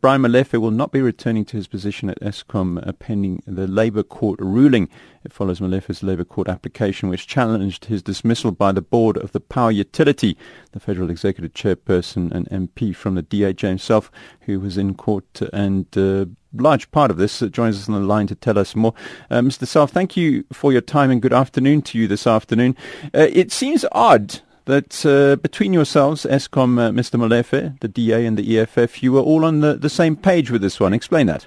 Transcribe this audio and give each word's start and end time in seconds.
Brian 0.00 0.22
Molefe 0.22 0.60
will 0.60 0.70
not 0.70 0.92
be 0.92 1.00
returning 1.00 1.44
to 1.44 1.56
his 1.56 1.66
position 1.66 2.08
at 2.08 2.20
Eskom 2.20 2.86
uh, 2.86 2.92
pending 2.92 3.42
the 3.46 3.66
Labour 3.66 4.02
Court 4.02 4.38
ruling. 4.40 4.88
It 5.24 5.32
follows 5.32 5.60
Molefe's 5.60 6.02
Labour 6.02 6.24
Court 6.24 6.48
application 6.48 7.08
which 7.08 7.26
challenged 7.26 7.84
his 7.84 8.02
dismissal 8.02 8.52
by 8.52 8.72
the 8.72 8.82
board 8.82 9.16
of 9.16 9.32
the 9.32 9.40
power 9.40 9.70
utility. 9.70 10.36
The 10.72 10.80
Federal 10.80 11.10
Executive 11.10 11.52
Chairperson 11.52 12.32
and 12.32 12.48
MP 12.48 12.94
from 12.94 13.14
the 13.14 13.22
DA, 13.22 13.54
himself, 13.54 14.10
who 14.42 14.60
was 14.60 14.76
in 14.76 14.94
court 14.94 15.40
and 15.52 15.86
uh, 15.96 16.26
large 16.52 16.90
part 16.90 17.10
of 17.10 17.16
this, 17.16 17.42
uh, 17.42 17.48
joins 17.48 17.76
us 17.78 17.88
on 17.88 17.94
the 17.94 18.06
line 18.06 18.26
to 18.28 18.34
tell 18.34 18.58
us 18.58 18.74
more. 18.74 18.94
Uh, 19.30 19.40
Mr. 19.40 19.66
Selfe, 19.66 19.90
thank 19.90 20.16
you 20.16 20.44
for 20.52 20.72
your 20.72 20.80
time 20.80 21.10
and 21.10 21.22
good 21.22 21.32
afternoon 21.32 21.82
to 21.82 21.98
you 21.98 22.08
this 22.08 22.26
afternoon. 22.26 22.76
Uh, 23.14 23.28
it 23.32 23.52
seems 23.52 23.84
odd 23.92 24.40
that 24.64 25.04
uh, 25.04 25.36
between 25.36 25.72
yourselves, 25.72 26.24
Eskom, 26.24 26.78
uh, 26.78 26.90
Mr. 26.90 27.18
Molefe, 27.18 27.78
the 27.80 27.88
DA 27.88 28.24
and 28.26 28.38
the 28.38 28.58
EFF, 28.58 29.02
you 29.02 29.12
were 29.12 29.20
all 29.20 29.44
on 29.44 29.60
the, 29.60 29.74
the 29.74 29.90
same 29.90 30.16
page 30.16 30.50
with 30.50 30.62
this 30.62 30.78
one. 30.78 30.92
Explain 30.92 31.26
that. 31.26 31.46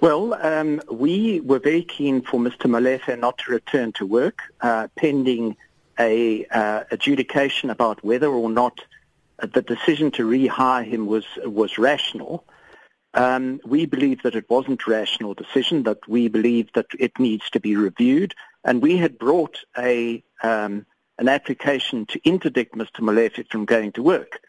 Well, 0.00 0.34
um, 0.34 0.80
we 0.90 1.40
were 1.40 1.58
very 1.58 1.82
keen 1.82 2.22
for 2.22 2.40
Mr. 2.40 2.66
Molefe 2.66 3.18
not 3.18 3.38
to 3.38 3.52
return 3.52 3.92
to 3.92 4.06
work, 4.06 4.42
uh, 4.60 4.88
pending 4.96 5.56
a 5.98 6.46
uh, 6.46 6.84
adjudication 6.90 7.68
about 7.68 8.02
whether 8.02 8.28
or 8.28 8.50
not 8.50 8.80
the 9.38 9.62
decision 9.62 10.10
to 10.12 10.28
rehire 10.28 10.84
him 10.84 11.06
was 11.06 11.26
was 11.44 11.78
rational. 11.78 12.44
Um, 13.12 13.60
we 13.64 13.86
believe 13.86 14.22
that 14.22 14.34
it 14.34 14.48
wasn't 14.48 14.82
a 14.86 14.90
rational 14.90 15.34
decision. 15.34 15.82
That 15.82 16.06
we 16.08 16.28
believe 16.28 16.72
that 16.74 16.86
it 16.98 17.18
needs 17.18 17.50
to 17.50 17.60
be 17.60 17.76
reviewed, 17.76 18.34
and 18.64 18.80
we 18.80 18.96
had 18.96 19.18
brought 19.18 19.58
a 19.76 20.22
um, 20.42 20.86
an 21.20 21.28
application 21.28 22.06
to 22.06 22.20
interdict 22.24 22.74
Mr. 22.74 23.00
Molefe 23.00 23.46
from 23.50 23.66
going 23.66 23.92
to 23.92 24.02
work. 24.02 24.40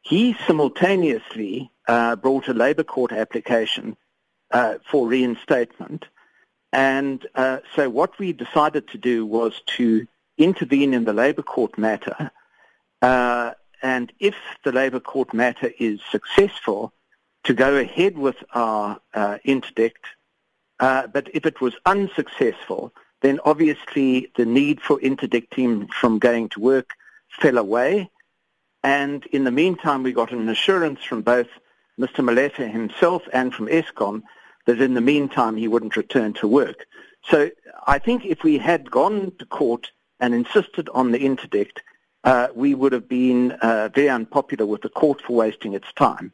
He 0.00 0.34
simultaneously 0.46 1.70
uh, 1.86 2.16
brought 2.16 2.48
a 2.48 2.54
Labour 2.54 2.84
Court 2.84 3.12
application 3.12 3.96
uh, 4.50 4.78
for 4.90 5.06
reinstatement. 5.06 6.06
And 6.72 7.24
uh, 7.34 7.58
so 7.74 7.88
what 7.90 8.18
we 8.18 8.32
decided 8.32 8.88
to 8.88 8.98
do 8.98 9.24
was 9.24 9.60
to 9.76 10.06
intervene 10.38 10.94
in 10.94 11.04
the 11.04 11.12
Labour 11.12 11.42
Court 11.42 11.76
matter. 11.78 12.30
Uh, 13.02 13.52
and 13.82 14.12
if 14.18 14.34
the 14.64 14.72
Labour 14.72 15.00
Court 15.00 15.34
matter 15.34 15.70
is 15.78 16.00
successful, 16.10 16.92
to 17.44 17.54
go 17.54 17.76
ahead 17.76 18.18
with 18.18 18.42
our 18.54 19.00
uh, 19.14 19.38
interdict. 19.44 20.04
Uh, 20.80 21.06
but 21.06 21.28
if 21.32 21.46
it 21.46 21.60
was 21.60 21.74
unsuccessful, 21.86 22.92
then 23.22 23.40
obviously 23.44 24.30
the 24.36 24.44
need 24.44 24.80
for 24.80 25.00
interdicting 25.00 25.88
from 25.88 26.18
going 26.18 26.48
to 26.50 26.60
work 26.60 26.90
fell 27.40 27.58
away. 27.58 28.10
And 28.82 29.24
in 29.26 29.44
the 29.44 29.50
meantime, 29.50 30.02
we 30.02 30.12
got 30.12 30.32
an 30.32 30.48
assurance 30.48 31.02
from 31.02 31.22
both 31.22 31.48
Mr. 31.98 32.24
Molefe 32.24 32.70
himself 32.70 33.22
and 33.32 33.54
from 33.54 33.66
Eskom 33.66 34.22
that 34.66 34.80
in 34.80 34.94
the 34.94 35.00
meantime 35.00 35.56
he 35.56 35.68
wouldn't 35.68 35.96
return 35.96 36.32
to 36.34 36.46
work. 36.46 36.86
So 37.24 37.50
I 37.86 37.98
think 37.98 38.24
if 38.24 38.44
we 38.44 38.58
had 38.58 38.90
gone 38.90 39.32
to 39.38 39.46
court 39.46 39.90
and 40.20 40.34
insisted 40.34 40.88
on 40.90 41.12
the 41.12 41.18
interdict, 41.18 41.82
uh, 42.24 42.48
we 42.54 42.74
would 42.74 42.92
have 42.92 43.08
been 43.08 43.52
uh, 43.52 43.88
very 43.94 44.08
unpopular 44.08 44.66
with 44.66 44.82
the 44.82 44.88
court 44.88 45.22
for 45.22 45.34
wasting 45.34 45.74
its 45.74 45.92
time. 45.94 46.32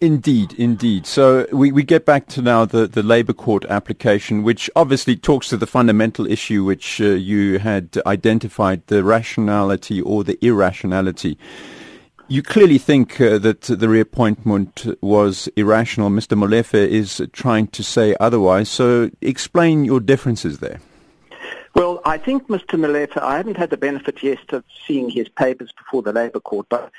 Indeed, 0.00 0.54
indeed. 0.54 1.06
So 1.06 1.46
we, 1.52 1.70
we 1.70 1.82
get 1.82 2.04
back 2.04 2.26
to 2.28 2.42
now 2.42 2.64
the, 2.64 2.86
the 2.86 3.02
Labour 3.02 3.32
Court 3.32 3.64
application, 3.66 4.42
which 4.42 4.68
obviously 4.74 5.16
talks 5.16 5.48
to 5.48 5.56
the 5.56 5.66
fundamental 5.66 6.26
issue 6.26 6.64
which 6.64 7.00
uh, 7.00 7.04
you 7.04 7.58
had 7.58 7.96
identified, 8.04 8.86
the 8.88 9.04
rationality 9.04 10.00
or 10.00 10.24
the 10.24 10.38
irrationality. 10.44 11.38
You 12.26 12.42
clearly 12.42 12.78
think 12.78 13.20
uh, 13.20 13.38
that 13.38 13.62
the 13.62 13.88
reappointment 13.88 14.86
was 15.00 15.48
irrational. 15.56 16.10
Mr. 16.10 16.36
Molefe 16.36 16.74
is 16.74 17.22
trying 17.32 17.68
to 17.68 17.82
say 17.82 18.16
otherwise. 18.18 18.68
So 18.68 19.10
explain 19.20 19.84
your 19.84 20.00
differences 20.00 20.58
there. 20.58 20.80
Well, 21.74 22.00
I 22.04 22.18
think 22.18 22.48
Mr. 22.48 22.78
Molefe, 22.78 23.20
I 23.20 23.36
haven't 23.36 23.56
had 23.56 23.70
the 23.70 23.76
benefit 23.76 24.22
yet 24.22 24.52
of 24.52 24.64
seeing 24.86 25.10
his 25.10 25.28
papers 25.28 25.72
before 25.76 26.02
the 26.02 26.12
Labour 26.12 26.40
Court, 26.40 26.66
but 26.68 26.90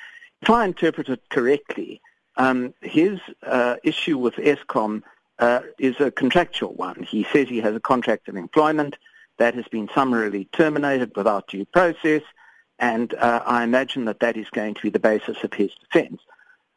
if 0.42 0.50
I 0.50 0.66
interpret 0.66 1.09
it 1.09 1.22
correctly, 1.30 2.02
um, 2.38 2.73
his 2.81 3.19
uh, 3.44 3.75
issue 3.84 4.18
with 4.18 4.35
Eskom 4.35 5.03
uh, 5.40 5.62
is 5.79 6.00
a 6.00 6.12
contractual 6.12 6.73
one. 6.73 7.03
He 7.03 7.25
says 7.31 7.47
he 7.47 7.62
has 7.62 7.75
a 7.75 7.79
contract 7.79 8.28
of 8.28 8.35
employment 8.35 8.97
that 9.38 9.56
has 9.56 9.68
been 9.68 9.90
summarily 9.94 10.45
terminated 10.53 11.12
without 11.16 11.47
due 11.47 11.66
process, 11.66 12.22
and 12.79 13.13
uh, 13.16 13.41
I 13.45 13.63
imagine 13.63 14.06
that 14.06 14.19
that 14.19 14.38
is 14.38 14.50
going 14.50 14.74
to 14.75 14.81
be 14.81 14.90
the 14.90 15.00
basis 15.00 15.44
of 15.44 15.53
his 15.53 15.72
defense. 15.81 16.22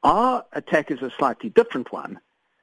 Our 0.02 0.44
attack 0.52 0.91
is 0.91 1.02
a 1.02 1.10
slightly 1.10 1.50
different 1.50 1.92
one. 1.92 2.20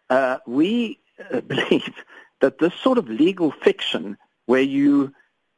Uh, 0.09 0.37
we 0.45 0.99
uh, 1.33 1.41
believe 1.53 1.95
that 2.41 2.59
this 2.59 2.73
sort 2.73 2.97
of 2.97 3.09
legal 3.09 3.51
fiction 3.51 4.17
where 4.45 4.61
you 4.61 5.13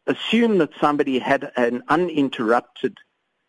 assume 0.06 0.58
that 0.60 0.70
somebody 0.80 1.20
had 1.20 1.52
an 1.56 1.84
uninterrupted 1.90 2.98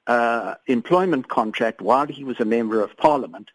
uh, 0.06 0.54
employment 0.66 1.28
contract 1.28 1.80
while 1.80 2.06
he 2.06 2.24
was 2.24 2.40
a 2.40 2.44
member 2.44 2.82
of 2.82 2.96
parliament 2.96 3.50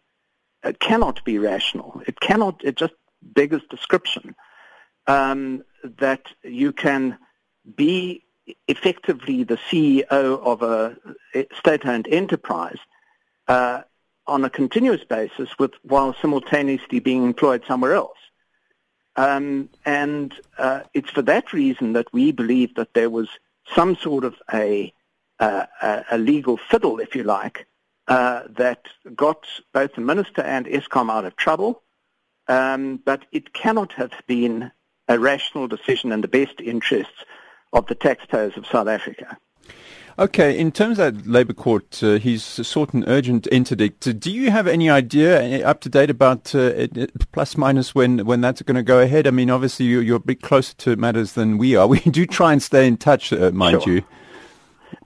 it 0.64 0.80
cannot 0.80 1.24
be 1.24 1.38
rational. 1.38 2.02
It 2.08 2.20
cannot, 2.20 2.62
it 2.64 2.76
just 2.76 2.94
beggars 3.22 3.62
description 3.70 4.36
um, 5.08 5.64
that 5.84 6.28
you 6.44 6.72
can 6.72 7.18
be 7.76 8.24
effectively 8.68 9.44
the 9.44 9.58
CEO 9.58 10.06
of 10.10 10.62
a 10.62 10.98
state-owned 11.58 12.08
enterprise 12.10 12.78
uh, 13.48 13.82
on 14.28 14.44
a 14.44 14.50
continuous 14.50 15.04
basis 15.04 15.50
with 15.60 15.72
while 15.84 16.14
simultaneously 16.22 17.00
being 17.00 17.24
employed 17.24 17.64
somewhere 17.68 17.94
else. 17.94 18.18
Um, 19.16 19.70
and 19.86 20.34
uh, 20.58 20.82
it's 20.94 21.10
for 21.10 21.22
that 21.24 21.54
reason 21.54 21.94
that 21.94 22.12
we 22.14 22.32
believe 22.32 22.76
that 22.76 22.94
there 22.94 23.10
was 23.10 23.30
some 23.76 23.96
sort 23.96 24.24
of 24.24 24.36
a, 24.52 24.94
uh, 25.40 25.66
a 26.10 26.18
legal 26.18 26.58
fiddle, 26.58 27.00
if 27.00 27.16
you 27.16 27.24
like, 27.24 27.68
uh, 28.08 28.44
that 28.50 28.86
got 29.16 29.46
both 29.74 29.94
the 29.96 30.02
minister 30.02 30.42
and 30.42 30.66
Eskom 30.66 31.12
out 31.12 31.26
of 31.26 31.36
trouble, 31.36 31.82
um, 32.48 33.00
but 33.06 33.26
it 33.32 33.54
cannot 33.54 33.94
have 33.94 34.14
been 34.28 34.72
a 35.08 35.20
rational 35.20 35.68
decision 35.68 36.12
in 36.12 36.22
the 36.22 36.28
best 36.28 36.60
interests 36.62 37.26
of 37.72 37.88
the 37.88 37.96
taxpayers 37.96 38.58
of 38.58 38.66
South 38.68 38.88
Africa. 38.88 39.38
Okay, 40.20 40.58
in 40.58 40.72
terms 40.72 41.00
of 41.00 41.16
that 41.16 41.28
Labour 41.28 41.54
Court, 41.54 42.04
uh, 42.04 42.20
he's 42.20 42.44
sought 42.44 42.94
an 42.94 43.04
urgent 43.08 43.48
interdict. 43.48 44.20
Do 44.20 44.32
you 44.32 44.52
have 44.52 44.68
any 44.68 44.88
idea, 44.88 45.66
up 45.66 45.82
to 45.82 45.90
date, 45.90 46.12
about 46.12 46.54
uh, 46.54 46.88
plus 47.32 47.58
minus 47.58 47.96
when, 47.96 48.24
when 48.24 48.40
that's 48.40 48.62
going 48.62 48.76
to 48.76 48.84
go 48.84 49.00
ahead? 49.00 49.26
I 49.26 49.32
mean, 49.32 49.50
obviously 49.50 49.88
you're, 49.88 50.04
you're, 50.04 50.18
a 50.18 50.20
bit 50.20 50.44
closer 50.44 50.76
to 50.76 50.96
matters 50.98 51.34
than 51.34 51.58
we 51.58 51.76
are. 51.76 51.88
We 51.94 52.00
do 52.00 52.28
try 52.28 52.54
and 52.54 52.62
stay 52.62 52.88
in 52.88 52.98
touch, 52.98 53.34
uh, 53.34 53.52
mind 53.52 53.84
sure. 53.84 53.94
you. 53.94 54.04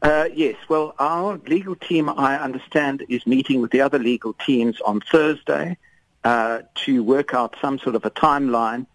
Uh, 0.02 0.30
yes, 0.34 0.56
well, 0.70 0.94
our 1.00 1.40
legal 1.48 1.76
team, 1.76 2.10
I 2.10 2.38
understand, 2.38 3.04
is 3.10 3.26
meeting 3.26 3.62
with 3.62 3.72
the 3.72 3.82
other 3.82 4.00
legal 4.00 4.34
teams 4.34 4.80
on 4.82 5.02
Thursday 5.02 5.78
uh, 6.24 6.62
to 6.86 7.04
work 7.04 7.34
out 7.34 7.56
some 7.62 7.80
sort 7.80 7.96
of 7.96 8.06
a 8.06 8.12
timeline. 8.12 8.86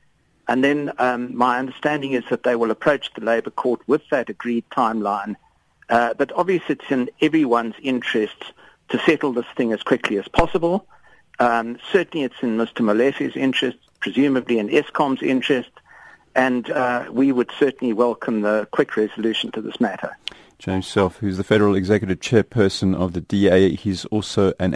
And 0.48 0.62
then 0.62 0.92
um, 0.98 1.36
my 1.36 1.58
understanding 1.58 2.12
is 2.12 2.24
that 2.30 2.42
they 2.42 2.56
will 2.56 2.70
approach 2.70 3.12
the 3.14 3.24
Labour 3.24 3.50
Court 3.50 3.80
with 3.86 4.02
that 4.10 4.28
agreed 4.28 4.64
timeline. 4.70 5.36
Uh, 5.88 6.14
but 6.14 6.32
obviously 6.32 6.76
it's 6.76 6.90
in 6.90 7.10
everyone's 7.20 7.74
interest 7.82 8.52
to 8.88 8.98
settle 9.00 9.32
this 9.32 9.46
thing 9.56 9.72
as 9.72 9.82
quickly 9.82 10.18
as 10.18 10.28
possible. 10.28 10.86
Um, 11.38 11.78
certainly 11.90 12.24
it's 12.24 12.42
in 12.42 12.56
Mr. 12.56 12.80
Molefe's 12.80 13.36
interest, 13.36 13.78
presumably 14.00 14.58
in 14.58 14.68
Eskom's 14.68 15.22
interest, 15.22 15.70
and 16.34 16.70
uh, 16.70 17.06
we 17.10 17.32
would 17.32 17.50
certainly 17.58 17.92
welcome 17.92 18.42
the 18.42 18.68
quick 18.70 18.96
resolution 18.96 19.50
to 19.52 19.60
this 19.60 19.80
matter. 19.80 20.16
James 20.62 20.86
Selfe, 20.86 21.16
who's 21.16 21.38
the 21.38 21.42
Federal 21.42 21.74
Executive 21.74 22.20
Chairperson 22.20 22.94
of 22.94 23.14
the 23.14 23.20
DA. 23.20 23.74
He's 23.74 24.04
also 24.04 24.52
an 24.60 24.70